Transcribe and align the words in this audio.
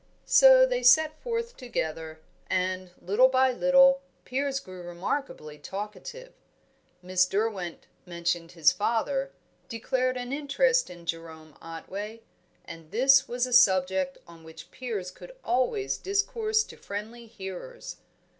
So 0.25 0.65
they 0.65 0.81
set 0.81 1.21
forth 1.21 1.55
together; 1.55 2.21
and, 2.49 2.89
little 2.99 3.27
by 3.27 3.51
little, 3.51 4.01
Piers 4.25 4.59
grew 4.59 4.81
remarkably 4.81 5.59
talkative. 5.59 6.33
Miss 7.03 7.27
Derwent 7.27 7.85
mentioned 8.07 8.53
his 8.53 8.71
father, 8.71 9.31
declared 9.69 10.17
an 10.17 10.33
interest 10.33 10.89
in 10.89 11.05
Jerome 11.05 11.55
Otway, 11.61 12.23
and 12.65 12.89
this 12.89 13.27
was 13.27 13.45
a 13.45 13.53
subject 13.53 14.17
on 14.27 14.43
which 14.43 14.71
Piers 14.71 15.11
could 15.11 15.33
always 15.43 15.99
discourse 15.99 16.63
to 16.63 16.77
friendly 16.77 17.27
hearers. 17.27 17.97